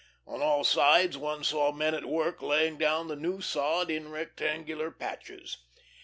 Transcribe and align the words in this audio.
On 0.25 0.41
all 0.41 0.63
sides 0.63 1.15
one 1.15 1.43
saw 1.43 1.71
men 1.71 1.93
at 1.93 2.05
work 2.05 2.41
laying 2.41 2.79
down 2.79 3.07
the 3.07 3.15
new 3.15 3.39
sod 3.39 3.91
in 3.91 4.09
rectangular 4.09 4.89
patches. 4.89 5.59